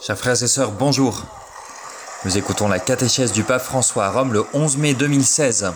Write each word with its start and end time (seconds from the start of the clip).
Chers 0.00 0.16
frères 0.16 0.42
et 0.42 0.46
sœurs, 0.46 0.70
bonjour. 0.70 1.22
Nous 2.24 2.38
écoutons 2.38 2.68
la 2.68 2.78
catéchèse 2.78 3.32
du 3.32 3.42
pape 3.42 3.62
François 3.62 4.06
à 4.06 4.10
Rome 4.10 4.32
le 4.32 4.44
11 4.54 4.76
mai 4.76 4.94
2016. 4.94 5.72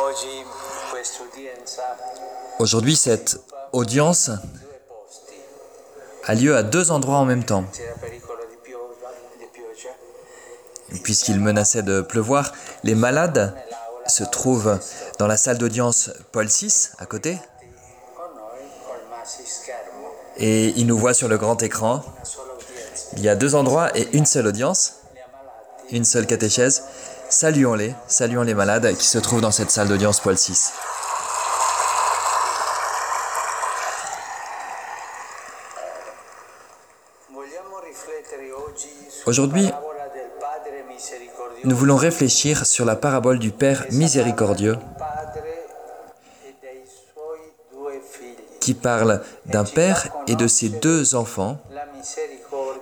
Oggi 0.00 0.44
quest'udienza 0.92 1.96
Aujourd'hui, 2.60 2.94
cette 2.94 3.40
audience 3.72 4.30
a 6.24 6.34
lieu 6.34 6.56
à 6.56 6.62
deux 6.62 6.92
endroits 6.92 7.18
en 7.18 7.24
même 7.24 7.44
temps. 7.44 7.64
Puisqu'il 11.02 11.40
menaçait 11.40 11.82
de 11.82 12.02
pleuvoir, 12.02 12.52
les 12.84 12.94
malades 12.94 13.56
se 14.06 14.22
trouvent 14.22 14.78
dans 15.18 15.26
la 15.26 15.36
salle 15.36 15.58
d'audience 15.58 16.10
Paul 16.30 16.46
VI, 16.46 16.90
à 16.98 17.06
côté, 17.06 17.38
et 20.38 20.68
ils 20.76 20.86
nous 20.86 20.98
voient 20.98 21.14
sur 21.14 21.28
le 21.28 21.36
grand 21.36 21.62
écran. 21.62 22.02
Il 23.16 23.22
y 23.22 23.28
a 23.28 23.34
deux 23.34 23.54
endroits 23.54 23.96
et 23.96 24.08
une 24.12 24.26
seule 24.26 24.46
audience, 24.46 24.94
une 25.90 26.04
seule 26.04 26.26
catéchèse. 26.26 26.84
Saluons-les, 27.28 27.94
saluons 28.06 28.42
les 28.42 28.54
malades 28.54 28.96
qui 28.96 29.06
se 29.06 29.18
trouvent 29.18 29.40
dans 29.40 29.50
cette 29.50 29.70
salle 29.70 29.88
d'audience 29.88 30.24
oggi 30.24 30.54
sulla 30.54 30.78
Aujourd'hui. 39.26 39.70
Nous 41.64 41.76
voulons 41.76 41.96
réfléchir 41.96 42.64
sur 42.64 42.84
la 42.84 42.96
parabole 42.96 43.38
du 43.38 43.50
Père 43.50 43.84
miséricordieux 43.90 44.76
qui 48.68 48.74
parle 48.74 49.22
d'un 49.46 49.64
Père 49.64 50.08
et 50.26 50.36
de 50.36 50.46
ses 50.46 50.68
deux 50.68 51.14
enfants 51.14 51.56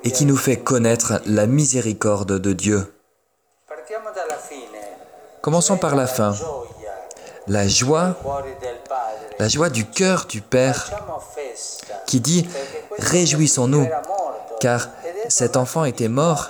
et 0.02 0.10
qui 0.10 0.26
nous 0.26 0.36
fait 0.36 0.56
connaître 0.56 1.20
la 1.26 1.46
miséricorde 1.46 2.40
de 2.40 2.52
Dieu. 2.52 2.92
Commençons 5.42 5.76
par 5.76 5.94
la 5.94 6.08
fin, 6.08 6.34
la 7.46 7.68
joie, 7.68 8.16
la 9.38 9.46
joie 9.46 9.70
du 9.70 9.86
cœur 9.86 10.26
du 10.28 10.40
Père 10.40 10.90
qui 12.08 12.18
dit 12.18 12.48
Réjouissons-nous, 12.98 13.86
car 14.58 14.88
cet 15.28 15.56
enfant 15.56 15.84
était 15.84 16.08
mort 16.08 16.48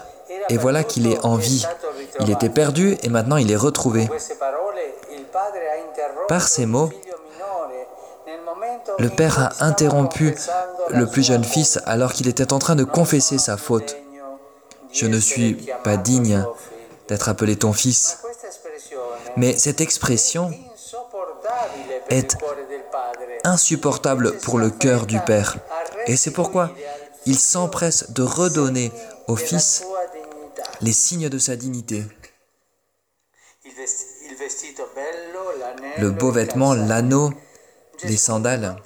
et 0.49 0.57
voilà 0.57 0.83
qu'il 0.83 1.07
est 1.13 1.23
en 1.27 1.37
vie. 1.37 1.67
Il 2.21 2.31
était 2.31 2.49
perdu 2.49 2.97
et 3.03 3.11
maintenant 3.11 3.37
il 3.37 3.53
est 3.53 3.57
retrouvé. 3.57 4.09
Par 6.27 6.49
ces 6.49 6.65
mots, 6.65 6.89
Le 8.99 9.09
Père 9.09 9.39
a 9.39 9.65
interrompu 9.65 10.35
le 10.91 11.07
plus 11.07 11.23
jeune 11.23 11.45
fils 11.45 11.79
alors 11.85 12.13
qu'il 12.13 12.29
était 12.29 12.53
en 12.53 12.59
train 12.59 12.75
de 12.75 12.85
confesser 12.85 13.39
sa 13.39 13.57
faute. 13.57 13.97
Je 14.93 15.07
ne 15.07 15.19
suis 15.19 15.55
pas 15.85 15.97
digne 15.97 16.45
d'être 17.09 17.29
appelé 17.29 17.57
ton 17.57 17.73
fils. 17.73 18.19
Mais 19.37 19.57
cette 19.57 19.81
expression 19.81 20.51
est 22.09 22.37
insupportable 23.45 24.39
pour 24.39 24.59
le 24.59 24.71
cœur 24.71 25.07
du 25.07 25.21
Père. 25.21 25.57
Et 26.07 26.17
c'est 26.17 26.31
pourquoi 26.31 26.71
il 27.27 27.39
s'empresse 27.39 28.11
de 28.11 28.23
redonner 28.23 28.93
au 29.27 29.37
Fils 29.37 29.85
les 30.81 30.93
signes 30.93 31.29
de 31.29 31.39
sa 31.39 31.57
dignité. 31.57 32.05
Le 35.99 36.11
beau 36.11 36.31
vêtement, 36.31 36.75
l'anneau, 36.75 37.33
les 38.07 38.17
sandales. 38.17 38.77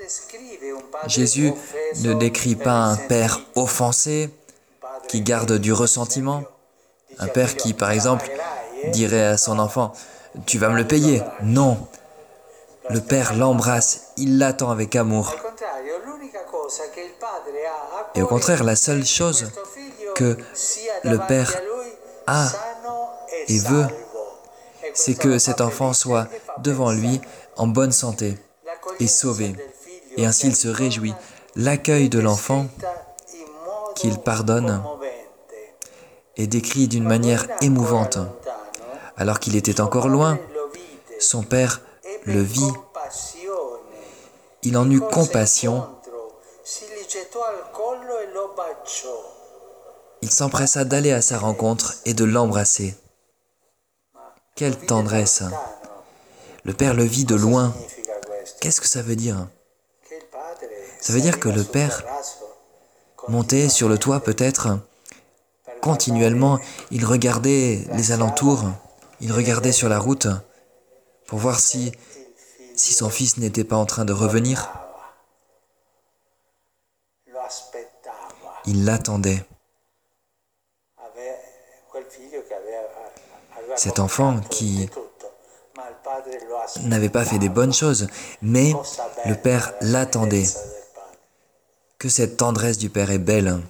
Jésus 1.07 1.53
ne 2.03 2.15
décrit 2.15 2.57
pas 2.57 2.73
un 2.73 2.97
Père 2.97 3.41
offensé 3.55 4.31
qui 5.09 5.23
garde 5.23 5.59
du 5.59 5.73
ressentiment. 5.73 6.43
Un 7.19 7.27
Père 7.29 7.57
qui, 7.57 7.75
par 7.75 7.91
exemple, 7.91 8.31
dirait 8.89 9.27
à 9.27 9.37
son 9.37 9.59
enfant 9.59 9.93
Tu 10.47 10.59
vas 10.59 10.69
me 10.69 10.77
le 10.77 10.87
payer. 10.87 11.23
Non. 11.43 11.89
Le 12.89 13.01
Père 13.01 13.35
l'embrasse, 13.35 14.13
il 14.17 14.39
l'attend 14.39 14.71
avec 14.71 14.97
amour. 14.97 15.35
Et 18.15 18.23
au 18.23 18.27
contraire, 18.27 18.65
la 18.65 18.77
seule 18.77 19.05
chose 19.05 19.51
que 20.15 20.37
le 21.05 21.19
Père 21.27 21.61
a 22.27 22.49
et 23.49 23.59
veut, 23.59 23.87
c'est 24.95 25.15
que 25.15 25.39
cet 25.39 25.59
fa 25.59 25.65
enfant 25.65 25.93
soit 25.93 26.29
devant 26.59 26.93
lui 26.93 27.21
en 27.57 27.67
bonne 27.67 27.93
santé 27.93 28.37
et 29.01 29.07
sauvé. 29.07 29.55
Et 30.17 30.27
ainsi 30.27 30.49
il 30.49 30.57
se 30.57 30.69
réjouit. 30.69 31.15
L'accueil 31.57 32.09
de 32.09 32.21
l'enfant 32.21 32.67
qu'il 33.97 34.19
pardonne 34.19 34.83
est 36.37 36.47
décrit 36.47 36.89
d'une 36.89 37.05
manière 37.05 37.47
émouvante. 37.61 38.19
Alors 39.17 39.41
qu'il 39.41 39.57
était 39.57 39.81
encore 39.81 40.09
loin, 40.09 40.39
son 41.19 41.43
père 41.43 41.81
le 42.25 42.41
vit, 42.41 42.73
il 44.63 44.77
en 44.77 44.91
eut 44.91 45.01
compassion, 45.01 45.87
il 50.23 50.31
s'empressa 50.31 50.85
d'aller 50.85 51.13
à 51.13 51.23
sa 51.23 51.39
rencontre 51.39 51.95
et 52.05 52.15
de 52.15 52.25
l'embrasser. 52.25 52.95
Quelle 54.55 54.77
tendresse 54.77 55.43
Le 56.65 56.75
père 56.75 56.95
le 56.95 57.05
vit 57.05 57.25
de 57.25 57.35
loin. 57.35 57.75
Qu'est-ce 58.61 58.81
que 58.81 58.89
ça 58.89 59.01
veut 59.01 59.17
dire? 59.17 59.49
Ça 61.01 61.15
veut 61.15 61.21
dire 61.23 61.41
que 61.41 61.49
le 61.49 61.65
père 61.65 62.05
montait 63.29 63.71
sur 63.71 63.89
le 63.89 63.97
toit 63.97 64.21
peut-être? 64.21 64.79
Continuellement, 65.81 66.59
il 66.91 67.07
regardait 67.07 67.87
les 67.95 68.13
alentours, 68.13 68.65
il 69.21 69.33
regardait 69.33 69.73
sur 69.73 69.89
la 69.89 69.99
route 69.99 70.29
pour 71.27 71.39
voir 71.39 71.59
si, 71.59 71.93
son 72.77 73.09
fils 73.09 73.39
n'était 73.39 73.65
pas 73.65 73.77
en 73.77 73.87
train 73.87 74.05
de 74.05 74.13
revenir. 74.13 74.71
Il 78.67 78.85
l'attendait. 78.85 79.43
Cet 83.77 83.99
enfant 84.01 84.41
qui 84.51 84.91
n'avait 86.85 87.09
pas 87.09 87.25
fait 87.25 87.39
des 87.39 87.49
bonnes 87.49 87.73
choses, 87.73 88.07
mais 88.43 88.73
le 89.27 89.35
Père 89.35 89.73
l'attendait. 89.81 90.47
Que 91.99 92.09
cette 92.09 92.37
tendresse 92.37 92.79
du 92.79 92.89
Père 92.89 93.11
est 93.11 93.19
belle. 93.19 93.61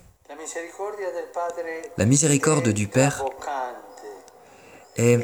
La 1.97 2.06
miséricorde 2.06 2.69
du 2.69 2.87
Père 2.87 3.25
est 4.97 5.19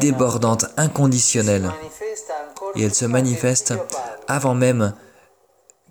débordante, 0.00 0.66
inconditionnelle, 0.76 1.70
et 2.74 2.82
elle 2.84 2.94
se 2.94 3.06
manifeste 3.06 3.74
avant 4.28 4.54
même 4.54 4.94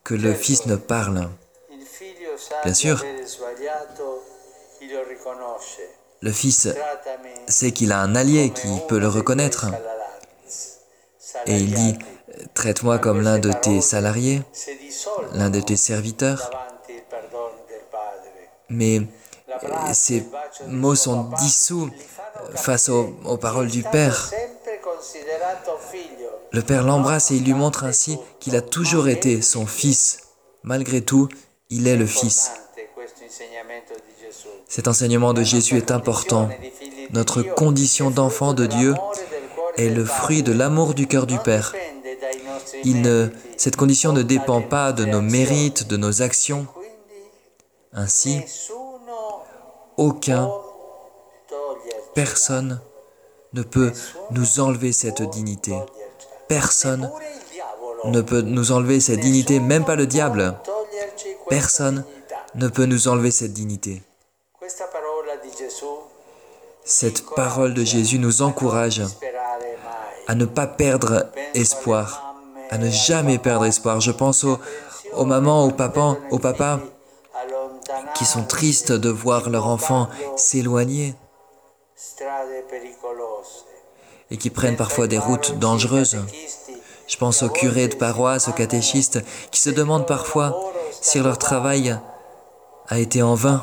que 0.03 0.13
le 0.13 0.33
Fils 0.33 0.65
ne 0.67 0.75
parle. 0.75 1.27
Bien 2.63 2.73
sûr, 2.73 3.03
le 6.21 6.31
Fils 6.31 6.67
sait 7.47 7.71
qu'il 7.71 7.91
a 7.91 7.99
un 7.99 8.15
allié 8.15 8.51
qui 8.51 8.67
peut 8.87 8.99
le 8.99 9.07
reconnaître, 9.07 9.67
et 11.47 11.57
il 11.57 11.73
dit, 11.73 11.97
traite-moi 12.53 12.97
comme 12.99 13.21
l'un 13.21 13.39
de 13.39 13.51
tes 13.51 13.81
salariés, 13.81 14.41
l'un 15.33 15.49
de 15.49 15.61
tes 15.61 15.75
serviteurs. 15.75 16.49
Mais 18.69 19.01
euh, 19.63 19.67
ces 19.93 20.25
mots 20.67 20.95
sont 20.95 21.29
dissous 21.37 21.89
face 22.55 22.89
aux, 22.89 23.15
aux 23.25 23.37
paroles 23.37 23.67
du 23.67 23.83
Père. 23.83 24.31
Le 26.51 26.61
Père 26.61 26.83
l'embrasse 26.83 27.31
et 27.31 27.35
il 27.35 27.43
lui 27.43 27.53
montre 27.53 27.83
ainsi 27.83 28.17
qu'il 28.39 28.55
a 28.55 28.61
toujours 28.61 29.07
été 29.07 29.41
son 29.41 29.65
fils. 29.65 30.19
Malgré 30.63 31.01
tout, 31.01 31.29
il 31.69 31.87
est 31.87 31.95
le 31.95 32.05
Fils. 32.05 32.51
Cet 34.67 34.87
enseignement 34.87 35.33
de 35.33 35.43
Jésus 35.43 35.77
est 35.77 35.91
important. 35.91 36.49
Notre 37.11 37.43
condition 37.43 38.09
d'enfant 38.09 38.53
de 38.53 38.65
Dieu 38.65 38.95
est 39.77 39.89
le 39.89 40.05
fruit 40.05 40.43
de 40.43 40.51
l'amour 40.51 40.93
du 40.93 41.07
cœur 41.07 41.27
du 41.27 41.37
Père. 41.39 41.73
Cette 43.57 43.75
condition 43.75 44.13
ne 44.13 44.21
dépend 44.21 44.61
pas 44.61 44.91
de 44.91 45.05
nos 45.05 45.21
mérites, 45.21 45.87
de 45.87 45.97
nos 45.97 46.21
actions. 46.21 46.67
Ainsi, 47.93 48.41
aucun, 49.97 50.51
personne 52.13 52.81
ne 53.53 53.63
peut 53.63 53.91
nous 54.31 54.59
enlever 54.59 54.91
cette 54.91 55.21
dignité. 55.21 55.77
Personne 56.47 57.09
ne 58.05 58.21
peut 58.21 58.41
nous 58.41 58.71
enlever 58.71 58.99
cette 58.99 59.19
dignité, 59.19 59.59
même 59.59 59.85
pas 59.85 59.95
le 59.95 60.05
diable. 60.05 60.55
Personne 61.49 62.03
ne 62.55 62.67
peut 62.67 62.85
nous 62.85 63.07
enlever 63.07 63.31
cette 63.31 63.53
dignité. 63.53 64.01
Cette 66.83 67.25
parole 67.35 67.73
de 67.73 67.83
Jésus 67.83 68.19
nous 68.19 68.41
encourage 68.41 69.01
à 70.27 70.35
ne 70.35 70.45
pas 70.45 70.67
perdre 70.67 71.27
espoir. 71.53 72.21
à 72.71 72.77
ne 72.79 72.89
jamais 72.89 73.37
perdre 73.37 73.65
espoir. 73.65 74.01
Je 74.01 74.11
pense 74.11 74.43
aux, 74.43 74.57
aux 75.13 75.25
mamans, 75.25 75.65
aux 75.65 75.71
papas, 75.71 76.17
aux 76.31 76.39
papas 76.39 76.79
qui 78.15 78.25
sont 78.25 78.43
tristes 78.43 78.91
de 78.91 79.09
voir 79.09 79.49
leur 79.49 79.67
enfant 79.67 80.07
s'éloigner 80.35 81.13
et 84.31 84.37
qui 84.37 84.49
prennent 84.49 84.75
parfois 84.75 85.07
des 85.07 85.19
routes 85.19 85.59
dangereuses. 85.59 86.17
Je 87.07 87.17
pense 87.17 87.43
aux 87.43 87.49
curés 87.49 87.87
de 87.87 87.95
paroisse, 87.95 88.47
aux 88.47 88.53
catéchistes, 88.53 89.19
qui 89.51 89.59
se 89.61 89.69
demandent 89.69 90.07
parfois 90.07 90.59
si 91.01 91.19
leur 91.19 91.37
travail 91.37 91.97
a 92.87 92.97
été 92.97 93.21
en 93.21 93.35
vain. 93.35 93.61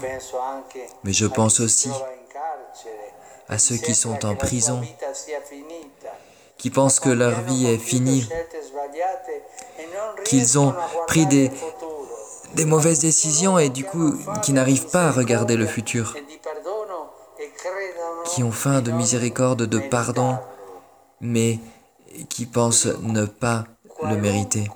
Mais 1.03 1.13
je 1.13 1.27
pense 1.27 1.59
aussi 1.61 1.91
à 3.49 3.59
ceux 3.59 3.77
qui 3.77 3.95
sont 3.95 4.25
en 4.25 4.37
prison, 4.37 4.81
qui 6.63 6.71
pensent 6.71 7.01
que 7.01 7.09
leur 7.09 7.41
vie 7.41 7.67
est 7.67 7.77
finie, 7.77 8.25
qu'ils 10.25 10.61
ont 10.61 10.73
pris 11.09 11.27
des, 11.27 11.51
des 12.55 12.65
mauvaises 12.65 13.01
décisions 13.01 13.59
et 13.59 13.69
du 13.69 13.83
coup 13.83 14.15
qui 14.45 14.53
n'arrivent 14.53 14.87
pas 14.87 15.09
à 15.09 15.11
regarder 15.11 15.57
le 15.57 15.67
futur, 15.67 16.15
qui 18.27 18.45
ont 18.45 18.53
faim 18.53 18.81
de 18.81 18.93
miséricorde, 18.93 19.65
de 19.65 19.81
pardon, 19.81 20.39
mais 21.21 21.59
qui 22.29 22.47
pensent 22.47 22.87
ne 23.03 23.25
pas 23.25 23.65
le 24.05 24.17
mériter. 24.17 24.71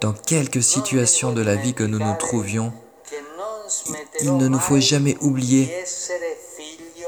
Dans 0.00 0.12
quelques 0.12 0.62
situations 0.62 1.32
de 1.32 1.42
la 1.42 1.56
vie 1.56 1.74
que 1.74 1.82
nous 1.82 1.98
nous 1.98 2.16
trouvions, 2.20 2.72
il 4.20 4.36
ne 4.36 4.46
nous 4.46 4.60
faut 4.60 4.78
jamais 4.78 5.16
oublier 5.20 5.68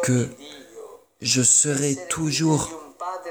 que 0.03 0.29
je 1.21 1.43
serai 1.43 1.97
toujours 2.09 2.71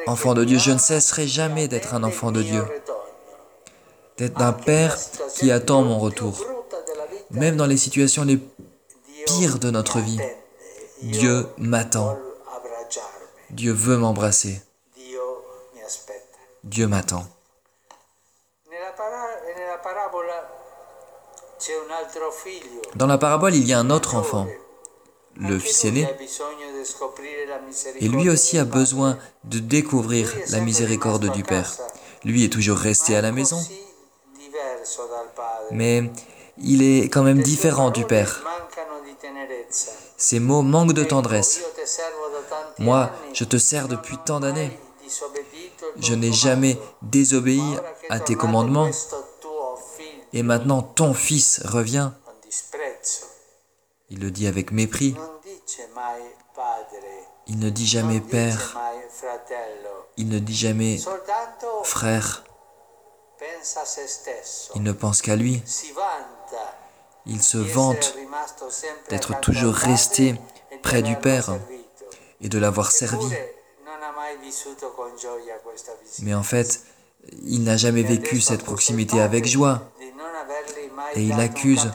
enfant 0.07 0.33
de 0.33 0.43
Dieu. 0.43 0.57
Je 0.57 0.71
ne 0.71 0.77
cesserai 0.77 1.27
jamais 1.27 1.67
d'être 1.67 1.93
un 1.93 2.03
enfant 2.03 2.31
de 2.31 2.41
Dieu, 2.41 2.63
d'être 4.17 4.41
un 4.41 4.53
Père 4.53 4.97
qui 5.35 5.51
attend 5.51 5.83
mon 5.83 5.99
retour. 5.99 6.43
Même 7.31 7.57
dans 7.57 7.65
les 7.65 7.77
situations 7.77 8.23
les 8.23 8.39
pires 9.25 9.59
de 9.59 9.71
notre 9.71 9.99
vie, 9.99 10.19
Dieu 11.01 11.47
m'attend. 11.57 12.17
Dieu 13.49 13.71
veut 13.71 13.97
m'embrasser. 13.97 14.61
Dieu 16.63 16.87
m'attend. 16.87 17.25
Dans 22.95 23.07
la 23.07 23.17
parabole, 23.17 23.55
il 23.55 23.67
y 23.67 23.73
a 23.73 23.79
un 23.79 23.89
autre 23.89 24.15
enfant, 24.15 24.47
le 25.37 25.59
fils 25.59 25.85
aîné, 25.85 26.07
et 27.99 28.07
lui 28.07 28.29
aussi 28.29 28.57
a 28.57 28.65
besoin 28.65 29.17
de 29.43 29.59
découvrir 29.59 30.33
la 30.49 30.59
miséricorde 30.59 31.31
du 31.31 31.43
Père. 31.43 31.75
Lui 32.23 32.43
est 32.43 32.51
toujours 32.51 32.77
resté 32.77 33.15
à 33.15 33.21
la 33.21 33.31
maison, 33.31 33.59
mais 35.71 36.09
il 36.57 36.81
est 36.83 37.09
quand 37.09 37.23
même 37.23 37.41
différent 37.41 37.89
du 37.89 38.05
Père. 38.05 38.43
Ses 40.17 40.39
mots 40.39 40.61
manquent 40.61 40.93
de 40.93 41.03
tendresse. 41.03 41.61
Moi, 42.79 43.11
je 43.33 43.43
te 43.43 43.57
sers 43.57 43.87
depuis 43.87 44.17
tant 44.25 44.39
d'années. 44.39 44.71
Je 45.99 46.13
n'ai 46.13 46.31
jamais 46.31 46.77
désobéi 47.01 47.61
à 48.09 48.19
tes 48.19 48.35
commandements. 48.35 48.89
Et 50.33 50.43
maintenant, 50.43 50.81
ton 50.81 51.13
fils 51.13 51.61
revient. 51.65 52.11
Il 54.15 54.21
le 54.21 54.31
dit 54.31 54.47
avec 54.47 54.71
mépris. 54.71 55.13
Il 57.47 57.59
ne 57.59 57.69
dit 57.69 57.85
jamais 57.85 58.21
père. 58.21 58.79
Il 60.15 60.29
ne 60.29 60.39
dit 60.39 60.55
jamais 60.55 60.97
frère. 61.83 62.45
Il 64.73 64.83
ne 64.83 64.93
pense 64.93 65.21
qu'à 65.21 65.35
lui. 65.35 65.61
Il 67.25 67.43
se 67.43 67.57
vante 67.57 68.15
d'être 69.09 69.37
toujours 69.41 69.73
resté 69.73 70.35
près 70.81 71.01
du 71.01 71.17
Père 71.17 71.57
et 72.39 72.47
de 72.47 72.57
l'avoir 72.57 72.91
servi. 72.91 73.35
Mais 76.21 76.33
en 76.33 76.43
fait, 76.43 76.83
il 77.43 77.63
n'a 77.63 77.75
jamais 77.75 78.03
vécu 78.03 78.39
cette 78.39 78.63
proximité 78.63 79.19
avec 79.19 79.45
joie. 79.45 79.81
Et 81.15 81.23
il 81.23 81.33
accuse 81.33 81.91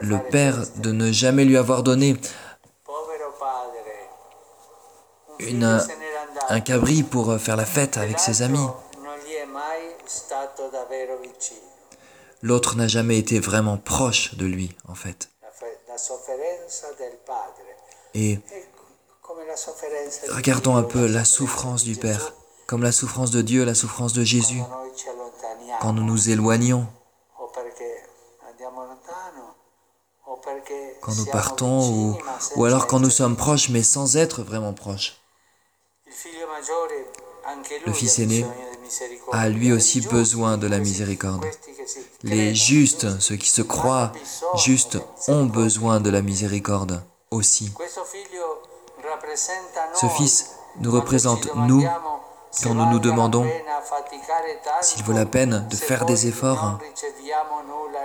le 0.00 0.18
Père 0.30 0.56
de 0.76 0.92
ne 0.92 1.12
jamais 1.12 1.44
lui 1.44 1.56
avoir 1.56 1.82
donné 1.82 2.16
un 6.48 6.60
cabri 6.60 7.02
pour 7.02 7.38
faire 7.38 7.56
la 7.56 7.66
fête 7.66 7.96
avec 7.96 8.18
ses 8.18 8.42
amis. 8.42 8.66
L'autre 12.42 12.76
n'a 12.76 12.88
jamais 12.88 13.18
été 13.18 13.38
vraiment 13.38 13.76
proche 13.76 14.34
de 14.34 14.46
lui, 14.46 14.74
en 14.88 14.94
fait. 14.94 15.30
Et 18.14 18.38
regardons 20.28 20.76
un 20.76 20.82
peu 20.82 21.06
la 21.06 21.24
souffrance 21.24 21.84
du 21.84 21.96
Père, 21.96 22.32
comme 22.66 22.82
la 22.82 22.92
souffrance 22.92 23.30
de 23.30 23.42
Dieu, 23.42 23.64
la 23.64 23.74
souffrance 23.74 24.12
de 24.12 24.24
Jésus, 24.24 24.62
quand 25.80 25.92
nous 25.92 26.04
nous 26.04 26.30
éloignons, 26.30 26.86
quand 31.00 31.14
nous 31.14 31.26
partons, 31.26 31.88
ou, 31.90 32.18
ou 32.56 32.64
alors 32.64 32.86
quand 32.86 33.00
nous 33.00 33.10
sommes 33.10 33.36
proches, 33.36 33.68
mais 33.68 33.82
sans 33.82 34.16
être 34.16 34.42
vraiment 34.42 34.72
proches. 34.72 35.16
Le 37.86 37.92
Fils 37.92 38.18
aîné 38.18 38.46
a 39.32 39.48
lui 39.48 39.72
aussi 39.72 40.00
besoin 40.00 40.58
de 40.58 40.66
la 40.66 40.78
miséricorde. 40.78 41.44
Les 42.22 42.54
justes, 42.54 43.20
ceux 43.20 43.36
qui 43.36 43.48
se 43.48 43.62
croient 43.62 44.12
justes, 44.56 44.98
ont 45.28 45.46
besoin 45.46 46.00
de 46.00 46.10
la 46.10 46.22
miséricorde 46.22 47.02
aussi. 47.30 47.72
Ce 49.94 50.06
Fils 50.06 50.50
nous 50.80 50.90
représente, 50.90 51.54
nous, 51.54 51.84
quand 52.62 52.74
nous 52.74 52.90
nous 52.90 52.98
demandons 52.98 53.48
s'il 54.82 55.02
vaut 55.04 55.12
la 55.12 55.26
peine 55.26 55.66
de 55.70 55.76
faire 55.76 56.04
des 56.04 56.26
efforts, 56.26 56.78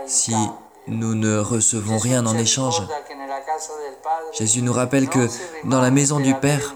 si 0.08 0.36
nous 0.88 1.16
ne 1.16 1.38
recevons 1.38 1.98
rien 1.98 2.26
en 2.26 2.38
échange. 2.38 2.82
Jésus 4.34 4.62
nous 4.62 4.74
rappelle 4.74 5.10
que 5.10 5.28
dans 5.64 5.82
la 5.82 5.92
maison 5.92 6.20
du 6.20 6.34
Père, 6.36 6.76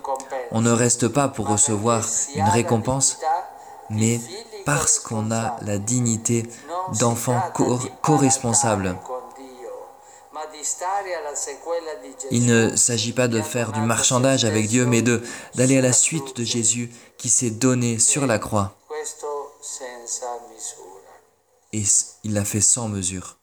on 0.52 0.62
ne 0.62 0.72
reste 0.72 1.08
pas 1.08 1.28
pour 1.28 1.48
recevoir 1.48 2.06
une 2.36 2.48
récompense, 2.48 3.20
mais 3.90 4.20
parce 4.66 5.00
qu'on 5.00 5.32
a 5.32 5.58
la 5.62 5.78
dignité 5.78 6.48
d'enfant 7.00 7.42
co-responsable. 8.01 8.96
Il 12.32 12.46
ne 12.46 12.75
s'agit 12.75 13.13
pas 13.13 13.28
de 13.28 13.42
faire 13.42 13.72
du 13.72 13.82
marchandage 13.82 14.46
avec 14.46 14.68
Dieu, 14.68 14.86
mais 14.86 15.01
d'aller 15.01 15.78
à 15.78 15.82
la 15.82 15.94
suite 15.94 16.36
de 16.38 16.44
Jésus 16.44 16.92
qui 17.18 17.30
s'est 17.30 17.51
donné 17.51 18.00
sur 18.00 18.25
la 18.25 18.39
croix. 18.39 18.75
Et 21.72 21.84
il 22.24 22.34
l'a 22.34 22.46
fait 22.46 22.62
sans 22.62 22.88
mesure. 22.88 23.38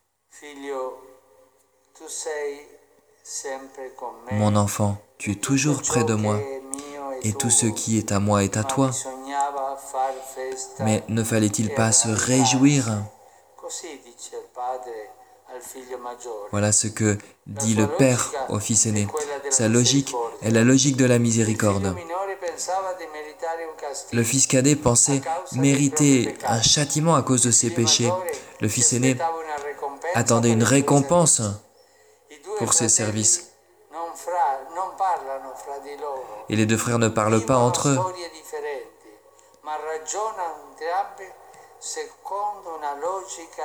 Mon 4.31 4.55
enfant, 4.55 4.97
tu 5.17 5.31
es 5.31 5.35
toujours 5.35 5.81
près 5.81 6.03
de 6.03 6.13
moi, 6.13 6.39
et 7.23 7.33
tout 7.33 7.49
ce 7.49 7.65
qui 7.65 7.97
est 7.97 8.11
à 8.11 8.19
moi 8.19 8.43
est 8.43 8.57
à 8.57 8.63
toi. 8.63 8.91
Mais 10.79 11.03
ne 11.07 11.23
fallait-il 11.23 11.73
pas 11.73 11.91
se 11.91 12.09
réjouir? 12.09 12.85
Voilà 16.51 16.71
ce 16.71 16.87
que 16.87 17.17
dit 17.47 17.73
le 17.73 17.87
Père 17.87 18.31
au 18.49 18.59
Fils 18.59 18.85
aîné. 18.85 19.07
Sa 19.49 19.67
logique 19.67 20.13
est 20.41 20.51
la 20.51 20.63
logique 20.63 20.97
de 20.97 21.05
la 21.05 21.19
miséricorde. 21.19 21.95
Le 24.13 24.23
Fils 24.23 24.47
cadet 24.47 24.75
pensait 24.75 25.21
mériter 25.53 26.37
un 26.45 26.61
châtiment 26.61 27.15
à 27.15 27.23
cause 27.23 27.43
de 27.43 27.51
ses 27.51 27.69
péchés. 27.69 28.11
Le 28.61 28.67
Fils 28.67 28.93
aîné 28.93 29.17
attendait 30.15 30.51
une 30.51 30.63
récompense 30.63 31.41
pour 32.57 32.73
ses 32.73 32.89
services. 32.89 33.51
Et 36.49 36.55
les 36.55 36.65
deux 36.65 36.77
frères 36.77 36.99
ne 36.99 37.07
parlent 37.07 37.45
pas 37.45 37.57
entre 37.57 37.89
eux. 37.89 37.99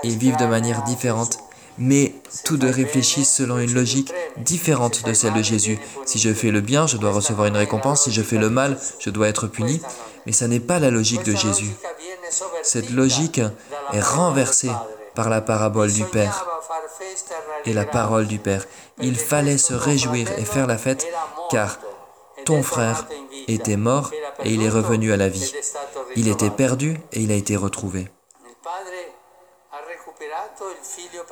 Ils 0.02 0.18
vivent 0.18 0.36
de 0.36 0.46
manière 0.46 0.82
différente, 0.82 1.38
mais 1.78 2.14
tous 2.44 2.56
deux 2.56 2.70
réfléchissent 2.70 3.32
selon 3.32 3.58
une 3.58 3.72
logique 3.72 4.12
différente 4.36 5.04
de 5.04 5.12
celle 5.14 5.32
de 5.32 5.42
Jésus. 5.42 5.78
Si 6.04 6.18
je 6.18 6.34
fais 6.34 6.50
le 6.50 6.60
bien, 6.60 6.86
je 6.86 6.96
dois 6.96 7.12
recevoir 7.12 7.46
une 7.46 7.56
récompense, 7.56 8.04
si 8.04 8.12
je 8.12 8.22
fais 8.22 8.38
le 8.38 8.50
mal, 8.50 8.78
je 8.98 9.10
dois 9.10 9.28
être 9.28 9.46
puni, 9.46 9.80
mais 10.26 10.32
ça 10.32 10.48
n'est 10.48 10.60
pas 10.60 10.78
la 10.78 10.90
logique 10.90 11.24
de 11.24 11.34
Jésus. 11.34 11.72
Cette 12.62 12.90
logique 12.90 13.40
est 13.92 14.00
renversée 14.00 14.70
par 15.14 15.28
la 15.28 15.40
parabole 15.40 15.92
du 15.92 16.04
Père 16.04 16.46
et 17.64 17.72
la 17.72 17.84
parole 17.84 18.26
du 18.26 18.38
Père. 18.38 18.64
Il 18.98 19.16
fallait 19.16 19.58
se 19.58 19.74
réjouir 19.74 20.30
et 20.38 20.44
faire 20.44 20.66
la 20.66 20.78
fête, 20.78 21.06
car 21.50 21.78
ton 22.44 22.62
frère 22.62 23.06
était 23.48 23.76
mort 23.76 24.10
et 24.44 24.50
il 24.50 24.62
est 24.62 24.68
revenu 24.68 25.12
à 25.12 25.16
la 25.16 25.28
vie. 25.28 25.52
Il 26.16 26.28
était 26.28 26.50
perdu 26.50 26.98
et 27.12 27.20
il 27.20 27.30
a 27.30 27.36
été 27.36 27.56
retrouvé. 27.56 28.08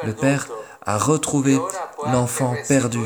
Le 0.03 0.15
Père 0.15 0.47
a 0.85 0.99
retrouvé 0.99 1.59
l'enfant 2.07 2.55
perdu 2.69 3.01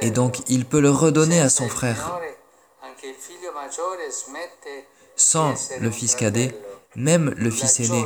et 0.00 0.10
donc 0.10 0.38
il 0.48 0.64
peut 0.66 0.80
le 0.80 0.90
redonner 0.90 1.40
à 1.40 1.48
son 1.48 1.68
frère. 1.68 2.20
Sans 5.16 5.54
le 5.80 5.90
fils 5.90 6.14
cadet, 6.14 6.54
même 6.96 7.32
le 7.36 7.50
fils 7.50 7.80
aîné 7.80 8.04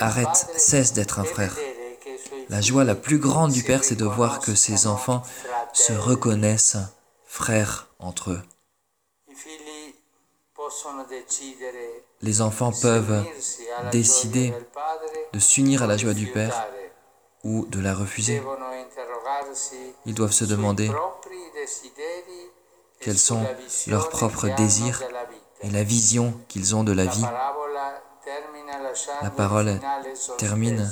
arrête, 0.00 0.36
cesse 0.56 0.92
d'être 0.92 1.18
un 1.18 1.24
frère. 1.24 1.56
La 2.48 2.60
joie 2.60 2.84
la 2.84 2.94
plus 2.94 3.18
grande 3.18 3.52
du 3.52 3.62
Père, 3.62 3.84
c'est 3.84 3.96
de 3.96 4.04
voir 4.04 4.40
que 4.40 4.54
ses 4.54 4.86
enfants 4.86 5.22
se 5.72 5.92
reconnaissent 5.92 6.78
frères 7.24 7.88
entre 7.98 8.30
eux. 8.30 8.42
Les 12.22 12.40
enfants 12.40 12.72
peuvent 12.72 13.24
décider 13.92 14.52
de 15.32 15.38
s'unir 15.38 15.82
à 15.82 15.86
la 15.86 15.96
joie 15.96 16.14
du 16.14 16.26
Père 16.26 16.66
ou 17.44 17.66
de 17.66 17.80
la 17.80 17.94
refuser. 17.94 18.42
Ils 20.06 20.14
doivent 20.14 20.32
se 20.32 20.44
demander 20.44 20.90
quels 23.00 23.18
sont 23.18 23.44
leurs 23.86 24.08
propres 24.08 24.48
désirs 24.56 25.02
et 25.62 25.70
la 25.70 25.82
vision 25.82 26.34
qu'ils 26.48 26.74
ont 26.74 26.84
de 26.84 26.92
la 26.92 27.06
vie. 27.06 27.24
La 29.22 29.30
parole 29.30 29.78
termine 30.38 30.90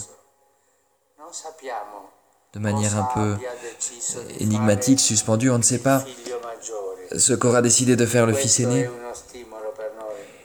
de 2.54 2.58
manière 2.60 2.96
un 2.96 3.08
peu 3.14 3.36
énigmatique, 4.38 5.00
suspendue. 5.00 5.50
On 5.50 5.58
ne 5.58 5.62
sait 5.62 5.78
pas 5.78 6.04
ce 7.16 7.32
qu'aura 7.32 7.62
décidé 7.62 7.96
de 7.96 8.06
faire 8.06 8.26
le 8.26 8.34
fils 8.34 8.60
aîné. 8.60 8.88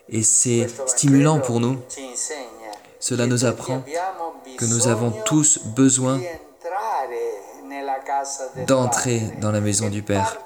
Et 0.09 0.23
c'est 0.23 0.67
stimulant 0.87 1.39
pour 1.39 1.59
nous. 1.59 1.79
Cela 2.99 3.27
nous 3.27 3.45
apprend 3.45 3.83
que 4.57 4.65
nous 4.65 4.87
avons 4.87 5.11
tous 5.25 5.59
besoin 5.65 6.19
d'entrer 8.67 9.21
dans 9.39 9.51
la 9.51 9.61
maison 9.61 9.89
du 9.89 10.01
Père 10.01 10.37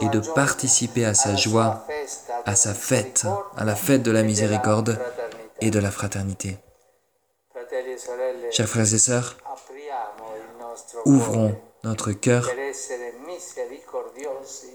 et 0.00 0.08
de 0.08 0.20
participer 0.20 1.04
à 1.04 1.14
sa 1.14 1.36
joie, 1.36 1.86
à 2.46 2.54
sa 2.54 2.74
fête, 2.74 3.26
à 3.56 3.64
la 3.64 3.74
fête 3.74 4.02
de 4.02 4.10
la 4.10 4.22
miséricorde 4.22 4.98
et 5.60 5.70
de 5.70 5.78
la 5.78 5.90
fraternité. 5.90 6.58
Chers 8.50 8.68
frères 8.68 8.94
et 8.94 8.98
sœurs, 8.98 9.36
ouvrons 11.04 11.60
notre 11.84 12.12
cœur 12.12 12.48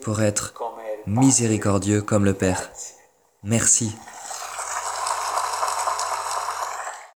pour 0.01 0.21
être 0.21 0.53
miséricordieux 1.05 2.01
comme 2.01 2.25
le 2.25 2.33
Père. 2.33 2.71
Merci. 3.43 3.95